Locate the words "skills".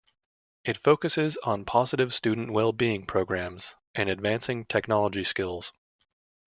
5.23-5.71